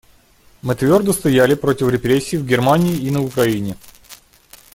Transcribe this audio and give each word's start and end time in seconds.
Мы 0.63 0.73
твердо 0.73 1.13
стояли 1.13 1.53
против 1.53 1.89
репрессий 1.89 2.35
в 2.35 2.43
Германии 2.47 2.95
и 2.97 3.11
на 3.11 3.21
Украине. 3.21 3.77